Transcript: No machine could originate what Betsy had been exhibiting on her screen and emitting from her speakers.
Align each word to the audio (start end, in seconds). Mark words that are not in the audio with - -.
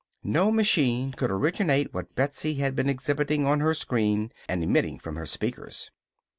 No 0.23 0.49
machine 0.51 1.11
could 1.11 1.29
originate 1.29 1.93
what 1.93 2.15
Betsy 2.15 2.55
had 2.55 2.75
been 2.75 2.89
exhibiting 2.89 3.45
on 3.45 3.59
her 3.59 3.75
screen 3.75 4.31
and 4.49 4.63
emitting 4.63 4.97
from 4.97 5.15
her 5.15 5.27
speakers. 5.27 5.91